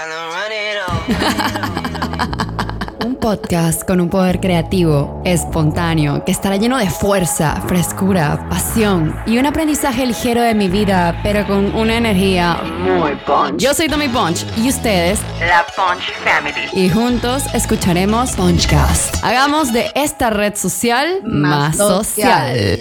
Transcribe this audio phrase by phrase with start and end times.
[3.04, 9.36] Un podcast con un poder creativo, espontáneo, que estará lleno de fuerza, frescura, pasión y
[9.38, 13.56] un aprendizaje ligero de mi vida, pero con una energía muy punch.
[13.58, 16.68] Yo soy Tommy Punch y ustedes, La Punch Family.
[16.72, 19.22] y juntos escucharemos Punchcast.
[19.22, 22.78] Hagamos de esta red social más, social.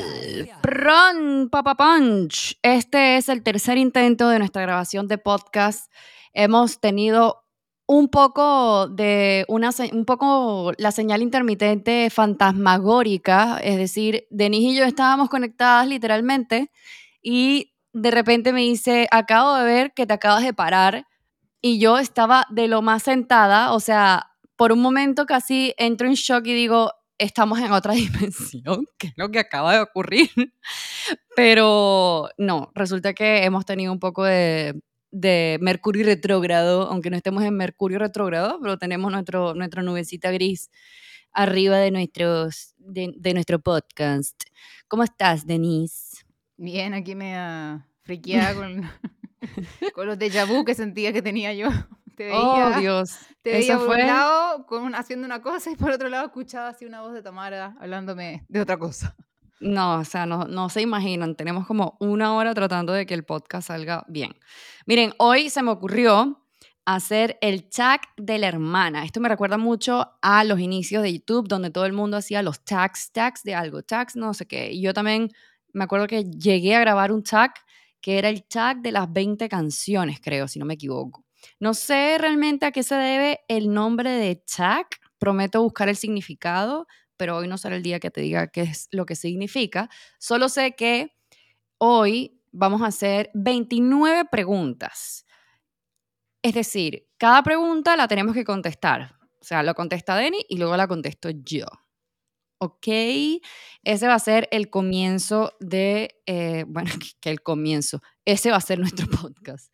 [0.61, 2.57] Pron, Papa Punch.
[2.61, 5.89] Este es el tercer intento de nuestra grabación de podcast.
[6.33, 7.43] Hemos tenido
[7.89, 14.85] un poco de una un poco la señal intermitente fantasmagórica, es decir, Denise y yo
[14.85, 16.69] estábamos conectadas literalmente
[17.21, 21.07] y de repente me dice, acabo de ver que te acabas de parar
[21.61, 26.13] y yo estaba de lo más sentada, o sea, por un momento casi entro en
[26.13, 30.29] shock y digo, estamos en otra dimensión, que es lo que acaba de ocurrir.
[31.35, 34.79] Pero no, resulta que hemos tenido un poco de,
[35.11, 40.69] de Mercurio retrógrado, aunque no estemos en Mercurio retrógrado, pero tenemos nuestro, nuestra nubecita gris
[41.31, 44.39] arriba de, nuestros, de, de nuestro podcast.
[44.87, 46.23] ¿Cómo estás, Denise?
[46.57, 47.35] Bien, aquí me
[48.03, 48.89] friqueada con,
[49.93, 51.69] con los déjà vu que sentía que tenía yo.
[52.15, 52.37] Te veía,
[52.75, 53.17] oh, Dios.
[53.41, 56.67] te veía por fue- un lado con haciendo una cosa y por otro lado escuchaba
[56.67, 59.15] así una voz de Tamara hablándome de otra cosa.
[59.59, 61.35] No, o sea, no, no se imaginan.
[61.35, 64.35] Tenemos como una hora tratando de que el podcast salga bien.
[64.85, 66.45] Miren, hoy se me ocurrió
[66.85, 69.03] hacer el tag de la hermana.
[69.03, 72.63] Esto me recuerda mucho a los inicios de YouTube, donde todo el mundo hacía los
[72.63, 74.71] tags, tags de algo, tags no sé qué.
[74.71, 75.29] Y yo también
[75.73, 77.53] me acuerdo que llegué a grabar un tag
[78.01, 81.25] que era el tag de las 20 canciones, creo, si no me equivoco.
[81.59, 84.87] No sé realmente a qué se debe el nombre de tag.
[85.17, 86.87] Prometo buscar el significado,
[87.19, 89.89] pero hoy no será el día que te diga qué es lo que significa.
[90.19, 91.11] Solo sé que
[91.77, 95.25] hoy vamos a hacer 29 preguntas.
[96.41, 99.15] Es decir, cada pregunta la tenemos que contestar.
[99.41, 101.65] O sea, lo contesta Denny y luego la contesto yo.
[102.61, 102.87] ¿Ok?
[103.83, 106.89] Ese va a ser el comienzo de, eh, bueno,
[107.21, 108.01] que el comienzo.
[108.23, 109.73] Ese va a ser nuestro podcast.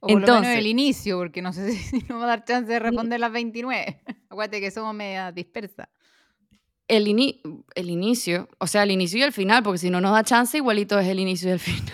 [0.00, 2.44] O por lo menos Entonces- el inicio, porque no sé si nos va a dar
[2.46, 4.02] chance de responder las 29.
[4.30, 5.88] Acuérdate que somos media dispersas.
[6.88, 7.40] El, ini-
[7.74, 10.56] el inicio, o sea, el inicio y el final, porque si no nos da chance,
[10.56, 11.92] igualito es el inicio y el final.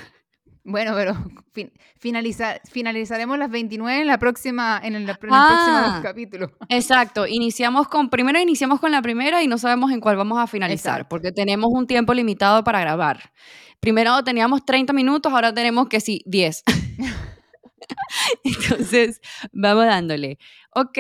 [0.64, 1.14] Bueno, pero
[1.52, 5.82] fin- finalizar, finalizaremos las 29 en la próxima, en el, en el Ah.
[5.88, 6.52] próximo capítulo.
[6.68, 10.46] Exacto, iniciamos con, primero iniciamos con la primera y no sabemos en cuál vamos a
[10.46, 11.08] finalizar, Exacto.
[11.08, 13.32] porque tenemos un tiempo limitado para grabar.
[13.80, 16.62] Primero teníamos 30 minutos, ahora tenemos que sí, 10.
[18.44, 19.20] Entonces,
[19.52, 20.38] vamos dándole.
[20.74, 20.98] Ok,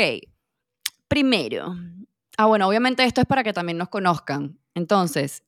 [1.08, 1.74] primero.
[2.38, 4.58] Ah, bueno, obviamente esto es para que también nos conozcan.
[4.74, 5.44] Entonces,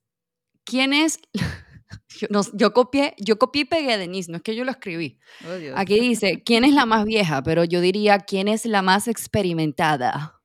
[0.63, 1.19] ¿quién es?
[2.19, 4.71] Yo, no- yo copié, yo copié y pegué a Denise, no es que yo lo
[4.71, 5.19] escribí.
[5.45, 5.77] Oh.
[5.77, 7.43] Aquí dice, ¿quién es la más vieja?
[7.43, 10.41] Pero yo diría, ¿quién es la más experimentada?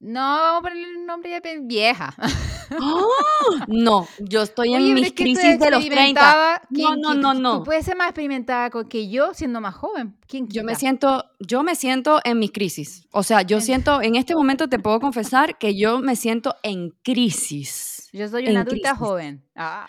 [0.00, 2.14] No, vamos a ponerle el nombre de vieja.
[3.68, 5.86] No, yo estoy en Oye, mis crisis de los 30.
[5.86, 7.58] experimentada, No, ¿quién- no, no, no.
[7.58, 10.16] Tú puedes ser más experimentada que yo siendo más joven.
[10.26, 13.06] ¿Quién Yo me siento, yo me siento en mis crisis.
[13.12, 16.56] O sea, yo En- siento, en este momento te puedo confesar que yo me siento
[16.62, 18.08] en crisis.
[18.12, 18.98] Yo soy una adulta crisis.
[18.98, 19.44] joven.
[19.54, 19.86] Ah,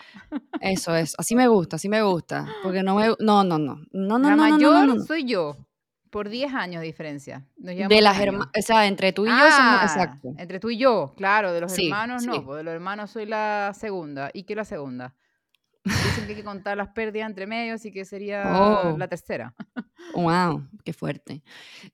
[0.60, 2.46] Eso es, así me gusta, así me gusta.
[2.62, 5.04] Porque no me, no, no, no, no, no, la no, no, mayor no, no, no.
[5.04, 5.56] soy yo.
[6.10, 7.46] Por 10 años de diferencia.
[7.56, 8.20] Nos De las 10 años.
[8.20, 10.28] hermanas, o sea, entre tú y yo somos, Ah, exacto.
[10.38, 11.52] Entre tú y yo, claro.
[11.52, 12.28] De los Sí, hermanos sí.
[12.28, 12.44] no.
[12.44, 14.30] pues de los hermanos soy la segunda.
[14.34, 15.14] ¿Y qué es la segunda?
[15.84, 18.96] Dicen que hay que contar las pérdidas entre medio, así que sería Oh.
[18.98, 19.54] la tercera.
[20.14, 21.42] Wow, qué fuerte.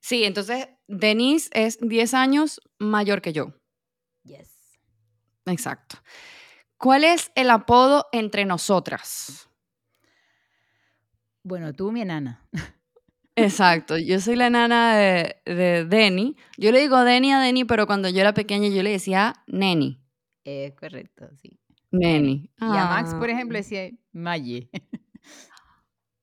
[0.01, 3.53] Sí, entonces Denise es 10 años mayor que yo.
[4.25, 4.51] Yes.
[5.45, 5.99] Exacto.
[6.79, 9.49] ¿Cuál es el apodo entre nosotras?
[11.43, 12.43] Bueno, tú, mi enana.
[13.37, 16.37] Exacto, yo soy la nana de, de Denny.
[16.57, 20.01] Yo le digo Denny a Denny, pero cuando yo era pequeña yo le decía Neni.
[20.45, 21.59] Es correcto, sí.
[21.91, 22.51] Neni.
[22.61, 23.33] Y a Max, por Ah.
[23.33, 24.69] ejemplo, decía Maye.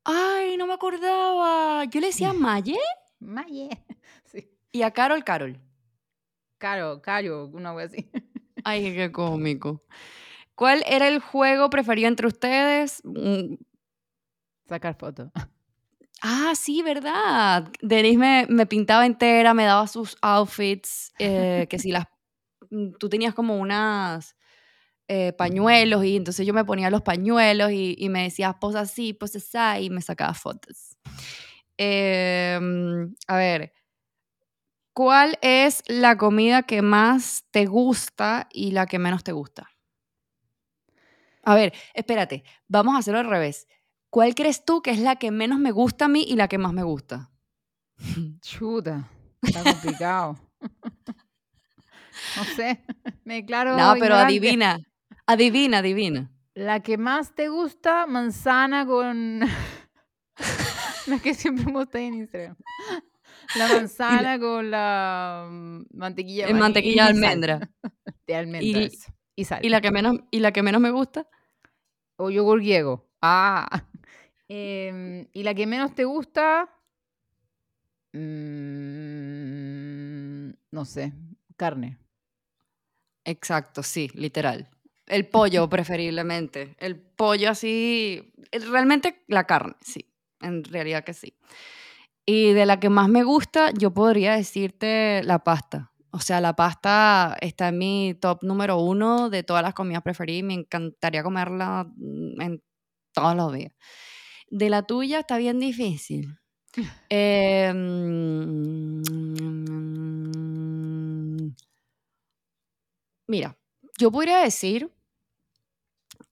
[0.05, 1.85] Ay, no me acordaba.
[1.85, 2.77] Yo le decía Maye
[3.19, 3.69] Maye.
[4.25, 4.49] Sí.
[4.71, 5.59] y a Carol, Carol.
[6.57, 8.09] Caro, Caro, una wea así.
[8.63, 9.83] Ay, qué cómico.
[10.55, 13.01] ¿Cuál era el juego preferido entre ustedes?
[13.03, 13.55] Mm,
[14.67, 15.29] Sacar fotos.
[16.25, 17.69] Ah, sí, ¿verdad?
[17.81, 22.05] Denise me, me pintaba entera, me daba sus outfits, eh, que si las...
[22.69, 24.37] mm, Tú tenías como unas
[25.09, 29.39] eh, pañuelos y entonces yo me ponía los pañuelos y, me decía, posa así, posa
[29.39, 30.95] así, y me sacaba fotos.
[31.75, 33.73] Em, a ver,
[34.93, 39.69] ¿cuál es la comida que más te gusta y la que menos te gusta?
[41.43, 43.67] A ver, espérate, vamos a hacerlo al revés.
[44.13, 46.59] ¿Cuál crees tú que es la que menos me gusta a mí y la que
[46.59, 47.31] más me gusta?
[48.41, 49.09] Chuta,
[49.41, 50.37] está complicado.
[52.37, 52.85] no sé,
[53.23, 53.71] me declaro.
[53.71, 54.25] No, pero ignorante.
[54.27, 54.79] adivina.
[55.25, 56.31] Adivina, adivina.
[56.53, 59.39] La que más te gusta, manzana con.
[61.07, 62.55] la que siempre mostré en Instagram.
[63.55, 66.45] La manzana con la mm, mantequilla.
[66.45, 67.71] En maní mantequilla de almendra.
[68.27, 68.79] De almendra.
[68.79, 68.91] Y-.
[69.37, 69.65] Y sal.
[69.65, 71.27] ¿Y la que menos, y la que menos me gusta?
[72.17, 73.09] O yogur griego.
[73.19, 73.87] Ah.
[74.55, 76.69] Em, ¿Y la que menos te gusta?
[78.13, 78.21] Mm,
[80.69, 81.11] no sé.
[81.57, 81.97] Carne.
[83.25, 84.69] Exacto, sí, literal.
[85.07, 86.75] El pollo, preferiblemente.
[86.77, 88.31] El pollo así.
[88.51, 90.13] Realmente la carne, sí.
[90.39, 91.35] En realidad que sí.
[92.23, 95.91] Y de la que más me gusta, yo podría decirte la pasta.
[96.11, 100.45] O sea, la pasta está en mi top número uno de todas las comidas preferidas
[100.45, 102.63] me encantaría comerla mm, en
[103.13, 103.73] todos los días.
[104.59, 106.37] De la tuya está bien difícil.
[107.09, 109.03] Eh, mm,
[113.27, 113.57] mira,
[113.99, 114.89] yo podría decir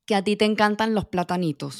[0.06, 1.76] que a ti te encantan los platanitos.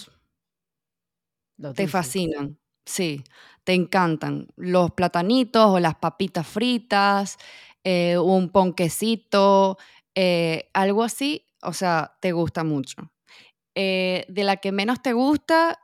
[1.58, 1.88] Los Te dulces.
[1.88, 3.24] fascinan, sí,
[3.64, 7.38] te encantan los platanitos o las papitas fritas,
[7.84, 9.78] eh, un ponquecito,
[10.16, 13.12] eh, algo así, o sea, te gusta mucho.
[13.76, 15.81] Eh, de la que menos te gusta,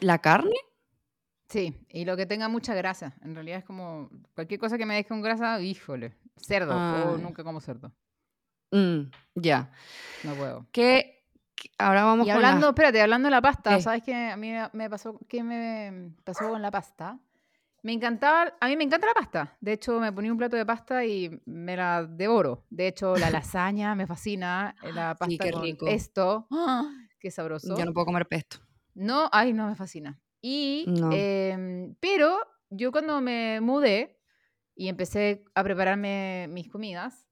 [0.00, 0.54] la carne.
[1.48, 3.14] Sí, y lo que tenga mucha grasa.
[3.22, 6.14] En realidad es como cualquier cosa que me deje con grasa, híjole.
[6.36, 6.74] Cerdo.
[6.74, 7.16] O Ah.
[7.20, 7.92] nunca como cerdo.
[8.72, 9.70] Mm, ya.
[10.24, 10.66] No puedo.
[10.72, 11.22] Que
[11.78, 13.82] ahora vamos Y con hablando, espérate, hablando de la pasta, ¿Qué?
[13.82, 14.14] ¿sabes qué?
[14.30, 17.18] A mí me- pasó, ¿qué me pasó con la pasta?
[17.82, 19.56] Me encantaba, a mí me encanta la pasta.
[19.60, 22.64] De hecho, me ponía un plato de pasta y me la devoro.
[22.70, 25.86] De hecho, la lasaña me fascina, la Sí, pasta qué con rico.
[25.86, 26.90] esto, ¡ah!
[27.20, 27.76] qué sabroso.
[27.78, 28.56] Yo no puedo comer pesto.
[28.94, 30.20] No, ay, no, me fascina.
[30.40, 31.10] Y, No.
[31.12, 32.38] em, pero
[32.70, 34.18] yo cuando me mudé
[34.74, 37.26] y empecé a prepararme mis comidas,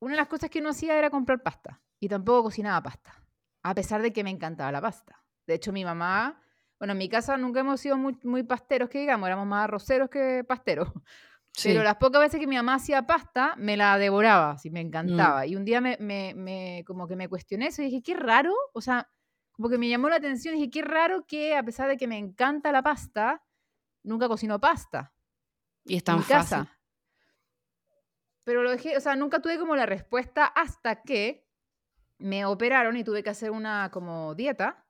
[0.00, 1.80] una de las cosas que no hacía era comprar pasta.
[2.02, 3.22] Y tampoco cocinaba pasta,
[3.62, 5.22] a pesar de que me encantaba la pasta.
[5.46, 6.40] De hecho, mi mamá,
[6.78, 10.08] bueno, en mi casa nunca hemos sido muy, muy pasteros, que digamos, éramos más arroceros
[10.08, 10.88] que pasteros.
[11.62, 11.84] Pero Sí.
[11.84, 14.72] las pocas veces que mi mamá hacía pasta, me la devoraba, Mm.
[14.72, 15.46] me encantaba.
[15.46, 18.54] Y un día me, me- me- como que me cuestioné eso y dije, qué raro,
[18.72, 19.10] o sea,
[19.60, 22.16] como que me llamó la atención, dije, qué raro que a pesar de que me
[22.16, 23.44] encanta la pasta,
[24.02, 25.12] nunca cocino pasta
[25.84, 26.58] Y es en tan mi fácil.
[26.60, 26.78] casa.
[28.44, 31.46] Pero lo dejé, o sea, nunca tuve como la respuesta hasta que
[32.18, 34.86] me operaron y tuve que hacer una como dieta.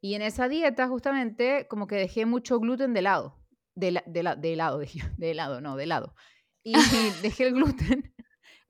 [0.00, 3.36] Y en esa dieta justamente como que dejé mucho gluten de lado.
[3.74, 6.14] De, la- de, la- de helado, dije, de helado, no, de helado.
[6.62, 6.72] Y
[7.22, 8.09] dejé el gluten.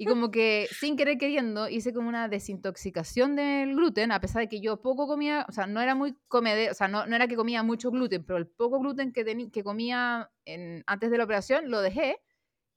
[0.02, 4.48] Y como que sin querer queriendo hice como una desintoxicación del gluten, a pesar de
[4.48, 7.28] que yo poco comía, o sea, no era muy comedor, o sea, no, no era
[7.28, 11.18] que comía mucho gluten, pero el poco gluten que, teni- que comía en- antes de
[11.18, 12.16] la operación lo dejé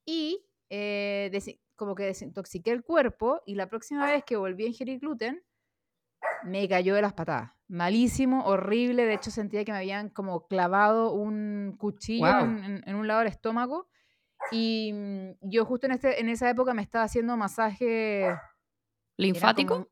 [0.05, 1.31] y eh,
[1.75, 5.41] como que desintoxiqué el cuerpo y la próxima vez que volví a ingerir gluten
[6.43, 7.51] me cayó de las patadas.
[7.69, 12.45] Malísimo, horrible, de hecho sentía que me habían como clavado un cuchillo Guau.
[12.45, 13.87] en, en- en un lado del estómago
[14.51, 18.37] y mm, yo justo en, este, en esa época me estaba haciendo masaje era
[19.17, 19.73] ¿Linfático?
[19.75, 19.87] como-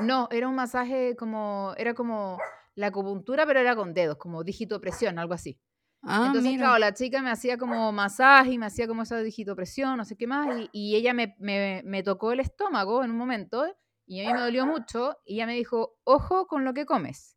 [0.00, 2.38] no, era un masaje como, era como
[2.74, 5.58] la acupuntura, pero era con dedos, como digitopresión, algo así.
[6.02, 6.64] Ah, Entonces, mira.
[6.64, 10.16] claro, la chica me hacía como masaje y me hacía como esa digitopresión, no sé
[10.16, 13.64] qué más, y, y ella me, me- me tocó el estómago en un momento
[14.06, 17.36] y a mí me dolió mucho y ella me dijo, ojo con lo que comes,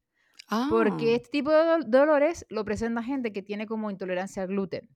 [0.69, 4.49] porque Ah, este tipo de dol- dolores lo presenta gente que tiene como intolerancia al
[4.49, 4.89] gluten.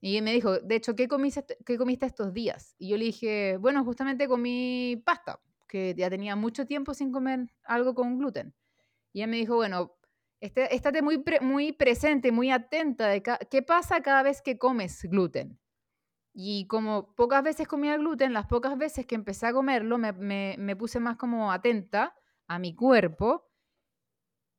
[0.00, 2.74] Y me dijo, de hecho, ¿qué comiste, qué comiste estos días?
[2.78, 7.48] Y yo le dije, bueno, justamente comí pasta, que ya tenía mucho tiempo sin comer
[7.64, 8.54] algo con gluten.
[9.12, 9.96] Y ella me dijo, bueno,
[10.40, 15.02] este, estate muy, muy presente, muy atenta de ca- qué pasa cada vez que comes
[15.04, 15.58] gluten.
[16.34, 20.56] Y como pocas veces comía gluten, las pocas veces que empecé a comerlo, me, me-
[20.58, 22.16] me puse más como atenta
[22.48, 23.48] a mi cuerpo.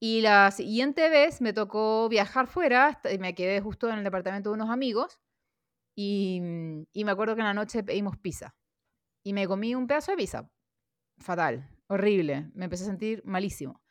[0.02, 4.56] Y la siguiente vez me tocó viajar fuera, me quedé justo en el departamento de
[4.56, 5.20] unos amigos.
[6.04, 8.56] Y, mm, y me acuerdo que en la noche pedimos pizza.
[9.24, 10.50] Y me comí un pedazo de pizza.
[11.20, 12.50] Fatal, horrible.
[12.56, 13.82] Me empecé a sentir malísimo.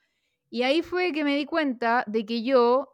[0.50, 2.88] Y ahí fue que me di cuenta de que yo,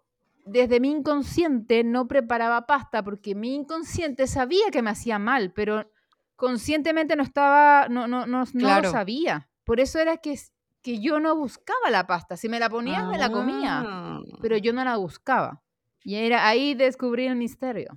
[0.45, 5.91] desde mi inconsciente, no preparaba pasta porque mi inconsciente sabía que me hacía mal, pero
[6.37, 8.83] conscientemente no estaba, no, no, no, no Claro.
[8.89, 9.49] lo sabía.
[9.65, 10.39] Por eso era que,
[10.83, 12.37] que yo no buscaba la pasta.
[12.37, 15.63] Si me la ponías, me la comía, Ah, pero yo no la buscaba.
[16.05, 17.97] Y era ahí descubrí el misterio.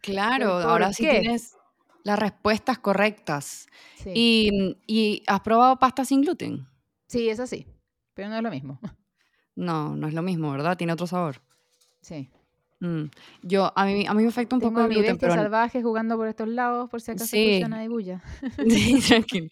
[0.00, 1.56] Claro, ¿por ahora sí tienes
[2.02, 3.68] las respuestas correctas.
[3.96, 6.66] Sí, ¿Y, y has probado pasta sin gluten?
[7.06, 7.66] sí es así,
[8.14, 8.80] pero no es lo mismo.
[9.56, 10.76] No, no es lo mismo, ¿verdad?
[10.76, 11.42] Tiene otro sabor.
[12.00, 12.30] Sí.
[12.80, 13.04] Mm.
[13.42, 15.34] Yo, a mí, a mí me afecta un Tengo poco el gluten, pero...
[15.34, 17.62] salvaje jugando por estos lados, por si acaso Sí.
[17.62, 18.22] de bulla.
[18.68, 19.48] Sí, tranquilo.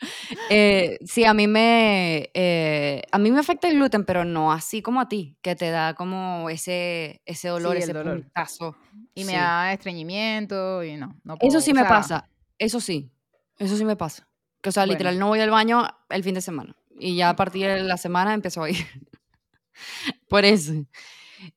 [0.48, 4.80] Eh, sí, a mí me eh, a mí me afecta el gluten, pero no así
[4.80, 8.22] como a ti, que te da como ese, ese dolor, Sí, ese dolor.
[8.22, 8.76] puntazo.
[9.14, 9.38] Y me Sí.
[9.38, 13.10] da estreñimiento y no, no Eso puedo, sí o me sea, pasa, eso sí,
[13.58, 14.26] eso sí me pasa.
[14.62, 14.92] Que, o sea, Bueno.
[14.94, 16.74] literal, no voy al baño el fin de semana.
[16.98, 18.78] Y ya a partir de la semana empezó a ir.
[20.28, 20.72] por eso.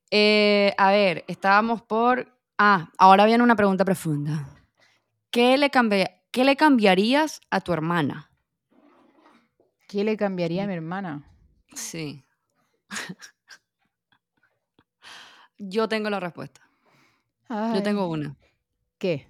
[0.10, 2.28] Eh, a ver, estábamos por...
[2.58, 4.48] Ah, ahora viene una pregunta profunda.
[5.32, 8.30] ¿Qué le, cambi- ¿Qué le cambiarías a tu hermana?
[9.88, 11.24] ¿Qué le cambiaría a mi hermana?
[11.74, 12.24] Sí.
[15.58, 16.62] Yo tengo la respuesta.
[17.50, 18.36] Yo tengo una.
[18.98, 19.28] ¿Qué?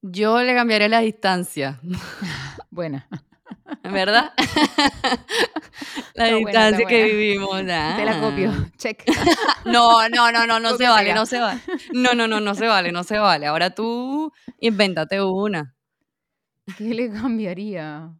[0.00, 1.80] Yo le cambiaría la distancia,
[2.70, 3.08] Buena.
[3.82, 4.32] ¿Verdad?
[6.14, 7.58] la buena, distancia que vivimos.
[7.58, 7.64] Te
[8.04, 8.50] la copio.
[8.52, 8.70] ah.
[8.76, 9.04] Check.
[9.64, 11.60] No, no, no, no, no se vale, no se vale.
[11.92, 13.46] No, no, no, no se vale, no se vale.
[13.46, 15.74] Ahora tú invéntate una.
[16.76, 18.10] ¿Qué le cambiaría?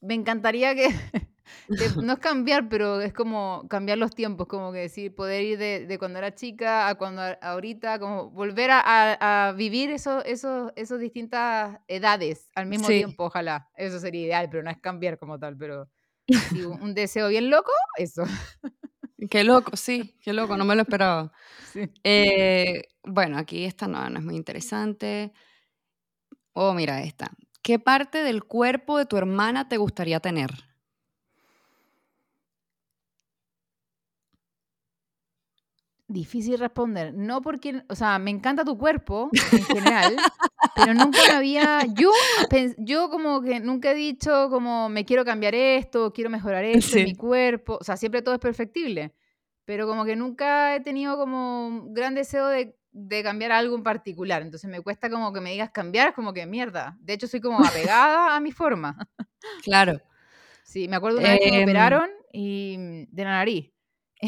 [0.00, 0.88] Me encantaría que,
[2.06, 5.86] no es cambiar, pero es como cambiar los tiempos, como que decir, poder ir de,
[5.86, 10.22] de cuando era chica a cuando a- ahorita, como volver a, a- a vivir esos,
[10.24, 12.96] esos distintas edades al mismo Sí.
[12.98, 13.70] tiempo, ojalá.
[13.76, 15.88] Eso sería ideal, pero no es cambiar como tal, pero
[16.42, 18.24] si un, un deseo bien loco, eso.
[19.30, 21.32] Qué loco, sí, qué loco, no me lo esperaba.
[21.60, 21.90] Sí.
[22.04, 25.32] Eh, bueno, aquí esta no, no es muy interesante.
[26.52, 27.30] Oh, mira esta.
[27.62, 30.50] ¿Qué parte del cuerpo de tu hermana te gustaría tener?
[36.06, 37.14] Difícil responder.
[37.14, 40.16] No porque, o sea, me encanta tu cuerpo en general,
[40.74, 42.10] pero nunca me había, yo,
[42.76, 47.04] yo como que nunca he dicho como me quiero cambiar esto, quiero mejorar esto Sí.
[47.04, 49.14] mi cuerpo, o sea, siempre todo es perfectible,
[49.64, 53.82] pero como que nunca he tenido como un gran deseo de, de cambiar algo en
[53.82, 56.98] particular, entonces me cuesta como que me digas cambiar, es como que mierda.
[57.00, 58.98] De hecho, soy como apegada a mi forma.
[59.62, 60.00] Claro.
[60.64, 61.62] Sí, me acuerdo una vez que me Em.
[61.64, 63.70] operaron y de la nariz.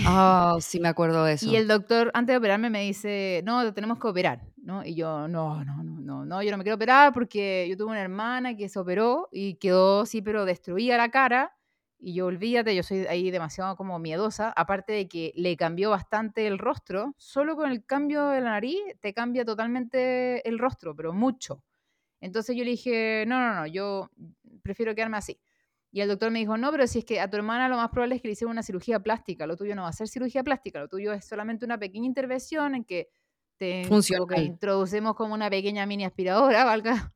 [0.04, 1.46] Ah, sí me acuerdo de eso.
[1.46, 4.84] Y el doctor, antes de operarme, me dice, no, te tenemos que operar, ¿no?
[4.84, 7.90] Y yo, no, no, no, no, no, yo no me quiero operar porque yo tuve
[7.90, 11.52] una hermana que se operó y quedó, sí, pero destruida la cara.
[11.98, 16.46] Y yo, olvídate, yo soy ahí demasiado como miedosa, aparte de que le cambió bastante
[16.46, 21.14] el rostro, solo con el cambio de la nariz te cambia totalmente el rostro, pero
[21.14, 21.62] mucho.
[22.20, 24.10] Entonces yo le dije, no, no, no, yo
[24.62, 25.38] prefiero quedarme así.
[25.92, 27.90] Y el doctor me dijo, no, pero si es que a tu hermana lo más
[27.90, 30.42] probable es que le hicieron una cirugía plástica, lo tuyo no va a ser cirugía
[30.42, 33.08] plástica, lo tuyo es solamente una pequeña intervención en que
[33.56, 33.88] te
[34.28, 37.14] que introducimos como una pequeña mini aspiradora, valga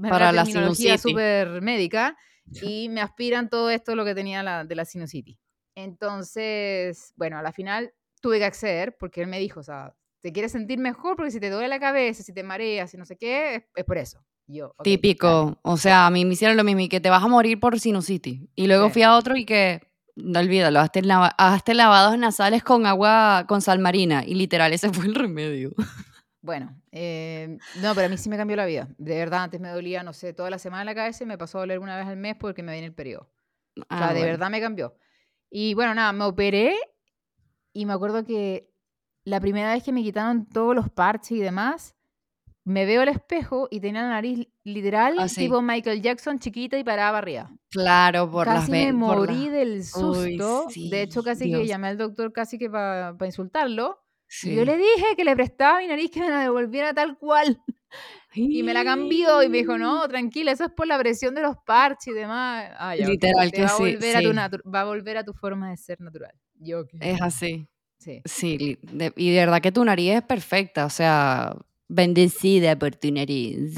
[0.00, 1.00] Para la sinusitis.
[1.00, 2.16] súper médica,
[2.62, 5.38] y me aspiran todo esto lo que tenía la, de la sinusitis.
[5.74, 10.32] Entonces, bueno, a la final tuve que acceder porque él me dijo, o sea, te
[10.32, 13.16] quieres sentir mejor porque si te duele la cabeza, si te mareas, si no sé
[13.16, 14.24] qué, es, es por eso.
[14.52, 14.74] Yo.
[14.82, 15.58] Típico.
[15.62, 17.78] O sea, a mí me hicieron lo mismo y que te vas a morir por
[17.78, 18.40] sinusitis.
[18.56, 18.92] Y luego Sí.
[18.94, 19.80] fui a otro y que,
[20.16, 24.24] no olvídalo, hazte, lava- hazte lavados nasales con agua, con sal marina.
[24.26, 25.70] Y literal, ese fue el remedio.
[26.42, 28.88] Bueno, eh, no, pero a mí sí me cambió la vida.
[28.98, 31.58] De verdad, antes me dolía, no sé, toda la semana la cabeza y me pasó
[31.58, 33.28] a doler una vez al mes porque me viene el periodo.
[33.78, 34.26] O Ah, sea, de bueno.
[34.26, 34.96] verdad me cambió.
[35.50, 36.74] Y bueno, nada, me operé
[37.72, 38.70] y me acuerdo que
[39.24, 41.94] la primera vez que me quitaron todos los parches y demás,
[42.64, 45.42] me veo al espejo y tenía la nariz literal Así.
[45.42, 47.50] tipo Michael Jackson chiquita y parada para arriba.
[47.70, 50.66] Claro, por las casi me ve- por la- morí del susto.
[50.90, 51.68] de hecho, sí, casi que Dios.
[51.68, 53.98] llamé al doctor casi que para insultarlo.
[54.28, 54.50] Sí.
[54.52, 57.60] Y yo le dije que le prestaba mi nariz que me la devolviera tal cual.
[58.32, 61.42] Y me la cambió y me dijo, no, tranquila, eso es por la presión de
[61.42, 62.70] los parches y demás.
[62.78, 64.70] Ah, ya, Literal te que va sí, volver a tu sí.
[64.72, 66.32] va a volver a tu forma de ser natural.
[66.54, 66.90] Yo, ok.
[67.00, 67.66] Es así.
[67.98, 68.22] Sí.
[68.24, 71.56] Sí, de- y de verdad que tu nariz es perfecta, o sea,
[71.90, 73.74] bendecida por tu nariz.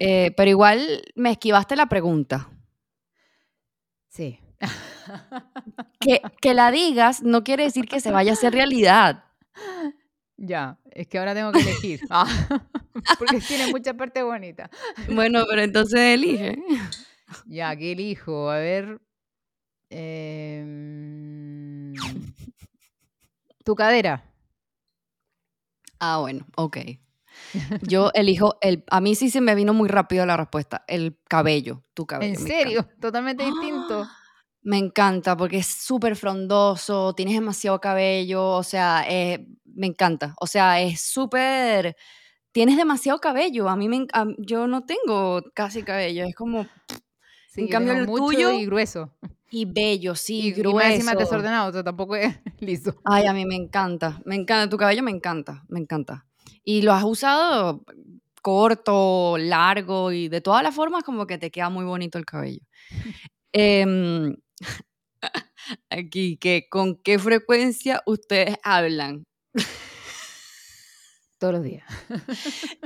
[0.00, 2.50] Eh, pero igual me esquivaste la pregunta.
[4.08, 4.38] Sí.
[6.00, 9.24] Que, que la digas no quiere decir que se vaya a hacer realidad.
[10.36, 12.00] ya, es que ahora tengo que elegir.
[12.10, 12.26] Ah,
[13.18, 14.70] porque tiene mucha parte bonita.
[15.12, 16.56] Bueno, pero entonces elige.
[17.46, 18.50] Ya, ¿qué elijo?
[18.50, 19.00] A ver.
[19.90, 21.92] em,
[23.64, 24.24] tu cadera.
[25.98, 26.78] Ah, bueno, ok.
[27.82, 28.84] Yo elijo el.
[28.90, 30.84] A mí sí se me vino muy rápido la respuesta.
[30.86, 32.38] El cabello, tu cabello.
[32.38, 32.80] ¿En serio?
[32.80, 33.00] encanta.
[33.00, 34.06] Totalmente distinto.
[34.62, 40.34] Me encanta porque es súper frondoso, tienes demasiado cabello, o sea, eh, me encanta.
[40.40, 41.96] O sea, es súper.
[42.52, 43.68] Tienes demasiado cabello.
[43.68, 44.06] A mí me.
[44.12, 46.24] a- yo no tengo casi cabello.
[46.24, 46.66] Es como.
[47.50, 49.12] Sí, En cambio, el mucho tuyo- y grueso.
[49.56, 50.76] Y bello, sí, Y, y grueso.
[50.76, 52.96] más encima desordenado, o sea, tampoco es liso.
[53.04, 56.26] Ay, a mí me encanta, me encanta, tu cabello me encanta, me encanta.
[56.64, 57.84] Y lo has usado
[58.42, 62.60] corto, largo y de todas las formas como que te queda muy bonito el cabello.
[63.56, 64.34] Em,
[65.88, 69.22] aquí, que ¿con qué frecuencia ustedes hablan?
[71.38, 71.84] Todos los días.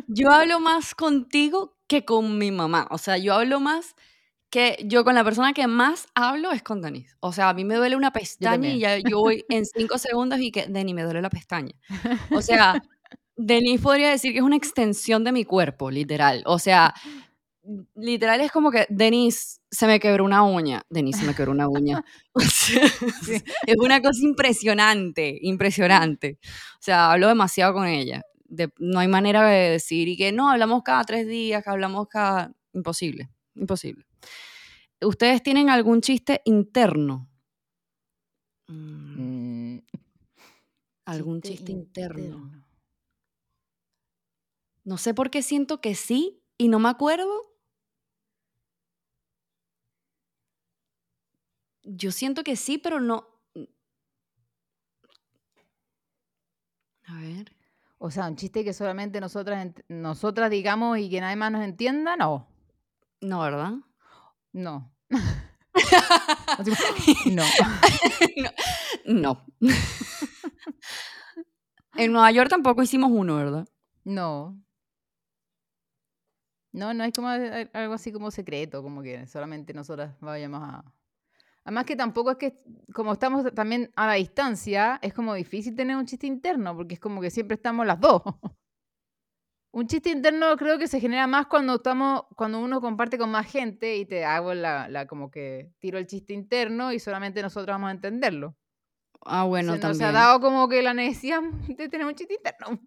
[0.06, 2.86] Yo hablo más contigo que con mi mamá.
[2.90, 3.94] O sea, yo hablo más
[4.50, 7.14] que yo con la persona que más hablo es con Denise.
[7.20, 10.40] O sea, a mí me duele una pestaña y ya yo voy en cinco segundos
[10.40, 11.72] y que, Denny, me duele la pestaña.
[12.30, 12.82] O sea,
[13.36, 16.42] Denise podría decir que es una extensión de mi cuerpo, literal.
[16.46, 16.94] O sea,
[17.94, 20.82] literal es como que, Denise, se me quebró una uña.
[20.88, 22.02] Denise, se me quebró una uña.
[22.32, 22.88] O sea,
[23.22, 23.42] Sí.
[23.66, 26.38] es una cosa impresionante, impresionante.
[26.44, 28.22] O sea, hablo demasiado con ella.
[28.44, 32.08] De- no hay manera de decir y que no, hablamos cada tres días, que hablamos
[32.08, 32.52] cada...
[32.72, 34.04] Imposible, imposible.
[35.00, 37.28] ¿Ustedes tienen algún chiste interno?
[38.68, 39.78] Mm, Mm,
[41.06, 42.50] ¿Algún chiste, interno?
[44.84, 47.30] No sé por qué siento que sí y no me acuerdo.
[51.82, 53.26] Yo siento que sí, pero no.
[57.06, 57.52] A ver.
[57.98, 62.16] O sea, un chiste que solamente nosotras, nosotras digamos y que nadie más nos entienda,
[62.16, 62.46] no.
[63.20, 63.74] No, ¿verdad?
[67.30, 67.44] No.
[68.36, 68.50] No.
[69.06, 69.46] No.
[71.96, 73.68] en Nueva York tampoco hicimos uno, ¿verdad?
[74.04, 74.60] No.
[76.72, 80.84] No, no es como a- algo así como secreto, como que solamente nosotras vayamos a...
[81.64, 82.62] Además que tampoco es que,
[82.94, 87.00] como estamos también a la distancia, es como difícil tener un chiste interno, porque es
[87.00, 88.22] como que siempre estamos las dos.
[89.78, 93.46] Un chiste interno creo que se genera más cuando estamos, cuando uno comparte con más
[93.46, 97.74] gente y te hago la, la como que tiro el chiste interno y solamente nosotros
[97.74, 98.56] vamos a entenderlo.
[99.20, 100.08] Ah, bueno, se nos también.
[100.08, 102.80] ha dado como que la necesidad de tener un chiste interno.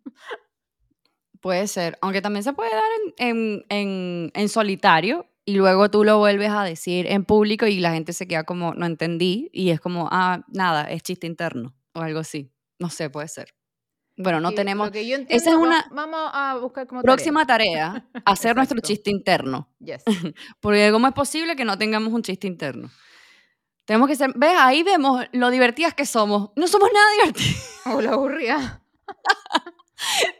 [1.40, 1.98] Puede ser.
[2.02, 2.84] Aunque también se puede dar
[3.18, 7.80] en, en, en, en solitario y luego tú lo vuelves a decir en público y
[7.80, 11.74] la gente se queda como, no entendí, y es como, ah, nada, es chiste interno
[11.94, 12.52] o algo así.
[12.80, 13.54] No sé, puede ser.
[14.18, 14.88] Bueno, no tenemos.
[14.88, 19.10] Lo que yo esa es una vamos a buscar como próxima tarea, hacer nuestro chiste
[19.10, 19.70] interno.
[19.80, 20.04] Yes.
[20.60, 22.90] Porque ¿cómo es posible que no tengamos un chiste interno?
[23.86, 24.54] Tenemos que ser, ¿ves?
[24.58, 26.52] Ahí vemos lo divertidas que somos.
[26.56, 27.68] No somos nada divertidas.
[27.88, 28.84] O la aburrida.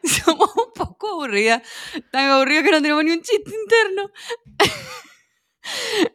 [0.04, 1.64] somos un poco aburridas.
[2.12, 4.12] Tan aburridas que no tenemos ni un chiste interno.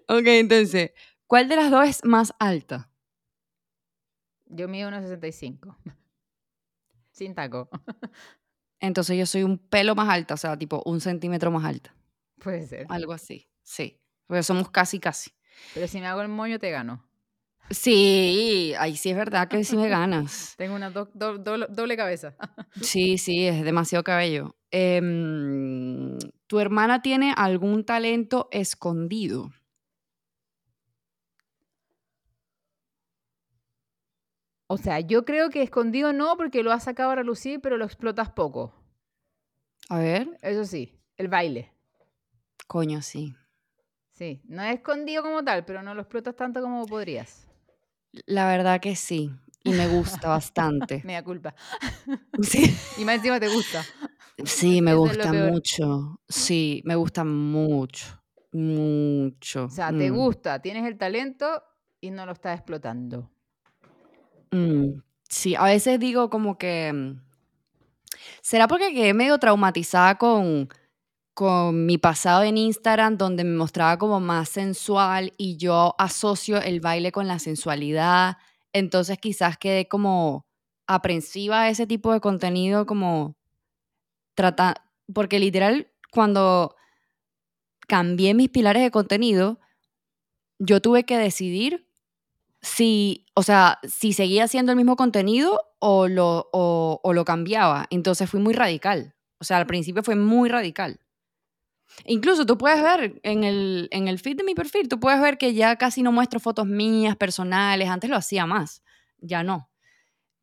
[0.09, 0.93] ok, entonces,
[1.27, 2.91] ¿cuál de las dos es más alta?
[4.47, 5.77] Yo mido 1,65.
[7.17, 7.69] Sin taco.
[8.81, 11.95] Entonces yo soy un pelo más alta, o sea, tipo un centímetro más alta.
[12.39, 12.87] Puede ser.
[12.91, 13.99] Algo así, sí.
[14.27, 15.31] Porque somos casi, casi.
[15.73, 17.03] Pero si me hago el moño, te gano.
[17.71, 20.55] Sí, ahí sí es verdad que sí me ganas.
[20.59, 22.37] Tengo una do- do- doble, doble cabeza.
[22.83, 24.55] Sí, sí, es demasiado cabello.
[24.71, 29.51] Em, ¿Tu hermana tiene algún talento escondido?
[34.69, 37.85] O sea, yo creo que escondido no, porque lo has sacado a relucir, pero lo
[37.85, 38.73] explotas poco.
[39.91, 41.73] A ver, Eso sí, el baile.
[42.69, 43.35] coño, sí.
[44.11, 47.47] Sí, no es escondido como tal, pero no lo explotas tanto como podrías.
[48.27, 49.31] La verdad que sí.
[49.63, 51.01] Y me gusta bastante.
[51.07, 51.55] Me da culpa.
[52.43, 52.65] Sí,
[52.97, 53.89] Y más encima te gusta.
[54.45, 56.21] sí me Eso gusta mucho.
[56.29, 58.07] Sí, me gusta mucho.
[58.53, 59.67] Mucho.
[59.67, 61.63] O sea, te Mm, gusta, tienes el talento
[62.01, 63.31] y no lo estás explotando.
[64.51, 65.03] Mm.
[65.29, 66.93] Sí, a veces digo como que...
[66.93, 67.21] mm,
[68.43, 70.69] ¿Será porque quedé medio traumatizada con,
[71.35, 76.81] con mi pasado en Instagram, donde me mostraba como más sensual y yo asocio el
[76.81, 78.37] baile con la sensualidad?
[78.73, 80.47] Entonces quizás quedé como
[80.87, 83.37] aprensiva a ese tipo de contenido, como
[84.35, 84.75] trata,
[85.13, 86.77] porque literal cuando
[87.89, 89.61] cambié mis pilares de contenido,
[90.59, 91.86] yo tuve que decidir
[92.67, 97.87] si, o sea, si seguía haciendo el mismo contenido o lo, o, o lo cambiaba.
[97.91, 99.15] Entonces fui muy radical.
[99.39, 100.99] O sea, al principio fue muy radical.
[102.05, 105.39] Incluso tú puedes ver en el, en el feed de mi perfil, tú puedes ver
[105.39, 107.89] que ya casi no muestro fotos mías, personales.
[107.89, 108.83] Antes lo hacía más,
[109.19, 109.71] ya no.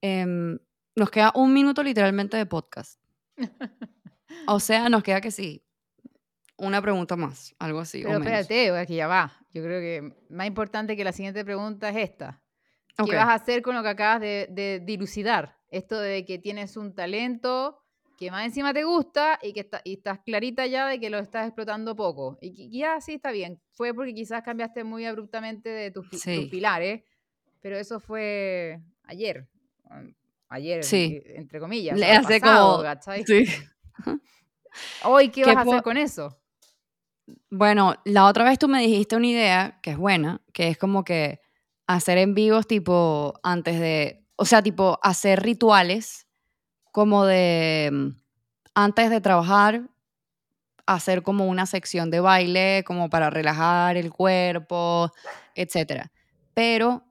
[0.01, 0.57] Em,
[0.95, 2.99] nos queda un minuto literalmente de podcast.
[4.47, 5.62] O sea, nos queda que sí.
[6.57, 8.01] Una pregunta más, algo así.
[8.03, 8.39] o Pero menos.
[8.41, 9.33] espérate, es que ya va.
[9.53, 12.41] Yo creo que más importante que la siguiente pregunta es esta.
[12.95, 15.57] ¿Qué vas a hacer con lo que acabas de, de dilucidar?
[15.69, 17.79] Esto de que tienes un talento,
[18.19, 21.17] que más encima te gusta y que está, y estás clarita ya de que lo
[21.17, 22.37] estás explotando poco.
[22.39, 23.59] Y ya sí está bien.
[23.71, 26.47] Fue porque quizás cambiaste muy abruptamente de tus, pi- tus Sí.
[26.51, 27.01] pilares,
[27.61, 29.47] pero eso fue ayer.
[29.89, 30.13] um,
[30.49, 31.19] Ayer, Sí.
[31.25, 31.97] entre comillas.
[31.97, 33.25] Le hace pasado, como-.
[33.25, 33.45] Sí.
[35.03, 36.39] Hoy, ¿qué, ¿Qué vas a hacer con eso?
[37.49, 41.03] Bueno, la otra vez tú me dijiste una idea que es buena, que es como
[41.03, 41.39] que
[41.87, 46.27] hacer en vivos tipo antes de, o sea, tipo hacer rituales
[46.91, 48.09] como de mm,
[48.75, 49.89] antes de trabajar,
[50.85, 55.11] hacer como una sección de baile como para relajar el cuerpo,
[55.55, 56.11] etcétera.
[56.53, 57.03] Pero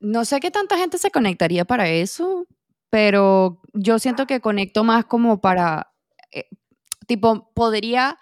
[0.00, 2.46] no sé qué tanta gente se conectaría para eso,
[2.90, 5.92] pero yo siento que conecto más como para,
[6.32, 6.48] eh,
[7.06, 8.18] tipo, podría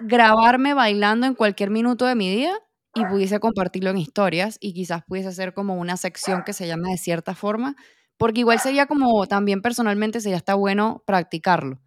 [0.00, 2.52] grabarme bailando en cualquier minuto de mi día
[2.94, 6.90] y pudiese compartirlo en historias y quizás pudiese hacer como una sección que se llame
[6.90, 7.76] de cierta forma,
[8.16, 11.80] porque igual sería como también personalmente sería está bueno practicarlo,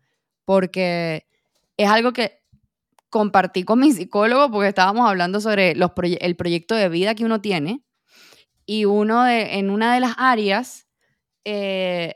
[0.45, 1.27] porque
[1.77, 2.39] es algo que
[3.09, 7.41] compartí con mi psicólogo porque estábamos hablando sobre los el proyecto de vida que uno
[7.41, 7.83] tiene
[8.65, 10.87] y uno de, en una de las áreas
[11.45, 12.15] eh,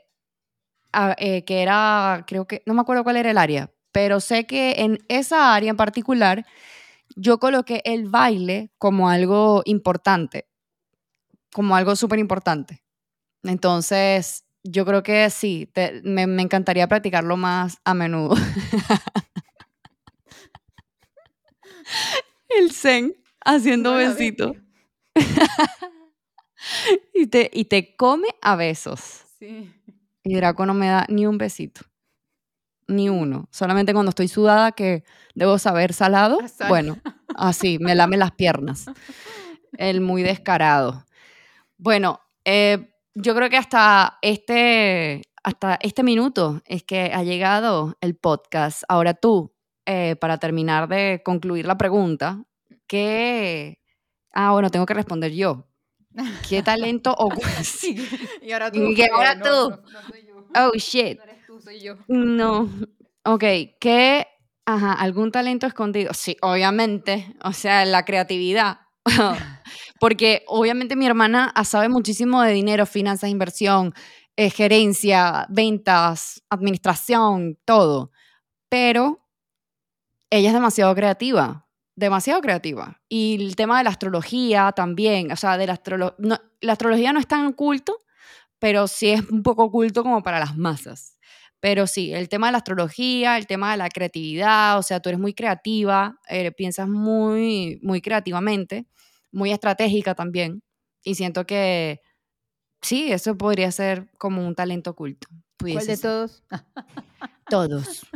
[1.18, 4.76] eh, que era, creo que, no me acuerdo cuál era el área, pero sé que
[4.78, 6.46] en esa área en particular
[7.16, 10.46] yo coloqué el baile como algo importante,
[11.52, 12.84] como algo súper importante.
[13.42, 18.36] Entonces, yo creo que sí, te- me, me encantaría practicarlo más a menudo.
[22.50, 24.52] el zen haciendo besitos.
[27.14, 29.24] Y te, y te come a besos.
[29.40, 29.72] Sí.
[30.24, 31.80] Y Draco no me da ni un besito.
[32.88, 33.48] Ni uno.
[33.52, 36.38] Solamente cuando estoy sudada, que debo saber salado.
[36.60, 36.68] Ah.
[36.68, 36.98] Bueno,
[37.36, 38.86] así, me lame las piernas.
[39.76, 41.04] El muy descarado.
[41.76, 48.16] Bueno, eh, yo creo que hasta este, hasta este minuto es que ha llegado el
[48.16, 48.82] podcast.
[48.88, 49.54] Ahora tú,
[49.86, 52.42] eh, para terminar de concluir la pregunta,
[52.86, 53.80] ¿qué...
[54.32, 55.66] Ah, bueno, tengo que responder yo.
[56.48, 57.28] ¿Qué talento o
[57.62, 57.96] Sí.
[58.42, 58.90] Y ahora tú.
[58.90, 59.70] Y ahora no, tú.
[59.70, 60.46] No, no soy yo.
[60.54, 61.18] Oh, shit.
[61.60, 61.96] Soy yo.
[62.08, 62.68] No.
[63.24, 63.44] Ok,
[64.94, 66.12] algún talento escondido.
[66.14, 67.34] Sí, obviamente.
[67.42, 68.80] O sea, la creatividad.
[70.00, 73.94] Porque obviamente mi hermana sabe muchísimo de dinero, finanzas, inversión,
[74.36, 78.12] eh, gerencia, ventas, administración, todo.
[78.68, 79.26] Pero
[80.30, 81.66] ella es demasiado creativa.
[81.96, 83.00] Demasiado creativa.
[83.08, 85.32] Y el tema de la astrología también.
[85.32, 86.14] O sea, de la, astrolo-
[86.60, 87.96] la astrología no es tan oculto,
[88.60, 91.17] pero sí es un poco oculto como para las masas.
[91.60, 95.08] Pero sí, el tema de la astrología, el tema de la creatividad, o sea, tú
[95.08, 98.86] eres muy creativa, eh, piensas muy, muy creativamente,
[99.32, 100.62] muy estratégica también.
[101.02, 102.00] Y siento que
[102.82, 105.28] sí, eso podría ser como un talento oculto.
[105.60, 106.44] ¿Cuál de todos?
[107.50, 108.06] Todos.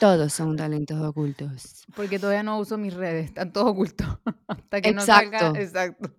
[0.00, 1.84] Todos son talentos ocultos.
[1.94, 4.06] Porque todavía no uso mis redes, están todos ocultos.
[4.48, 5.38] Hasta que no salga.
[5.38, 5.60] Exacto.
[5.60, 6.14] Exacto.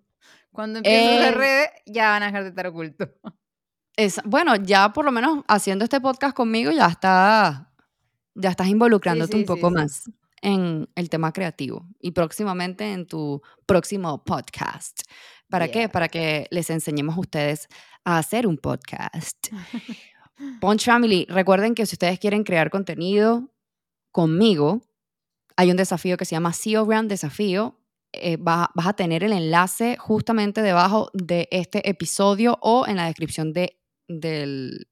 [0.51, 3.09] Cuando empiezo las Eh, redes, ya van a dejar de estar ocultos.
[3.97, 7.71] Es, bueno, ya por lo menos haciendo este podcast conmigo ya está,
[8.33, 10.03] ya estás involucrándote sí, un poco sí, más
[10.41, 15.01] en el tema creativo y próximamente en tu próximo podcast.
[15.49, 15.89] ¿Para qué?
[15.89, 17.67] Para que les enseñemos a ustedes
[18.03, 19.47] a hacer un podcast.
[20.61, 23.49] Punch Family, recuerden que si ustedes quieren crear contenido
[24.11, 24.81] conmigo,
[25.55, 27.79] hay un desafío que se llama CEO Brand Desafío.
[28.11, 33.05] Eh, vas, vas a tener el enlace justamente debajo de este episodio o en la
[33.05, 33.77] descripción de,
[34.07, 34.87] del,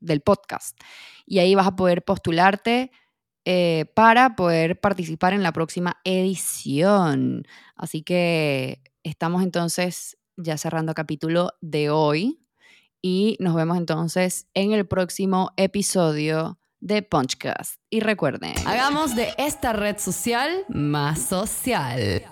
[0.00, 0.78] del podcast.
[1.26, 2.90] Y ahí vas a poder postularte
[3.44, 7.44] eh, para poder participar en la próxima edición.
[7.76, 12.40] Así que estamos entonces ya cerrando capítulo de hoy
[13.00, 17.80] y nos vemos entonces en el próximo episodio de Punchcast.
[17.88, 22.24] Y recuerden, hagamos de esta red social más social.